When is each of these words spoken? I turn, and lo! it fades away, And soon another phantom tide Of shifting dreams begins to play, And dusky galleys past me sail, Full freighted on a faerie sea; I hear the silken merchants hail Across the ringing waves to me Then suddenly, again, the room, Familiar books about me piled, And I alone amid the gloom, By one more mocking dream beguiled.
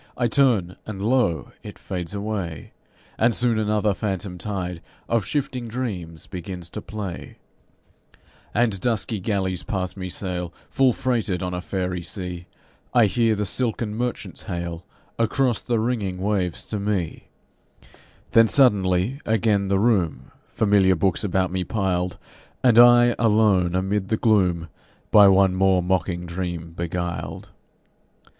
I 0.17 0.25
turn, 0.27 0.77
and 0.87 0.99
lo! 0.99 1.51
it 1.61 1.77
fades 1.77 2.15
away, 2.15 2.71
And 3.19 3.35
soon 3.35 3.59
another 3.59 3.93
phantom 3.93 4.39
tide 4.39 4.81
Of 5.07 5.25
shifting 5.27 5.67
dreams 5.67 6.25
begins 6.25 6.71
to 6.71 6.81
play, 6.81 7.37
And 8.51 8.79
dusky 8.79 9.19
galleys 9.19 9.61
past 9.61 9.95
me 9.97 10.09
sail, 10.09 10.55
Full 10.71 10.91
freighted 10.91 11.43
on 11.43 11.53
a 11.53 11.61
faerie 11.61 12.01
sea; 12.01 12.47
I 12.95 13.05
hear 13.05 13.35
the 13.35 13.45
silken 13.45 13.93
merchants 13.93 14.41
hail 14.41 14.83
Across 15.19 15.61
the 15.61 15.77
ringing 15.79 16.19
waves 16.19 16.65
to 16.65 16.79
me 16.79 17.27
Then 18.31 18.47
suddenly, 18.47 19.21
again, 19.23 19.67
the 19.67 19.77
room, 19.77 20.31
Familiar 20.47 20.95
books 20.95 21.23
about 21.23 21.51
me 21.51 21.63
piled, 21.63 22.17
And 22.63 22.79
I 22.79 23.13
alone 23.19 23.75
amid 23.75 24.07
the 24.07 24.17
gloom, 24.17 24.67
By 25.11 25.27
one 25.27 25.53
more 25.53 25.83
mocking 25.83 26.25
dream 26.25 26.71
beguiled. 26.71 27.51